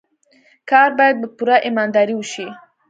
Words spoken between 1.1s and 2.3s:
په پوره ایماندارۍ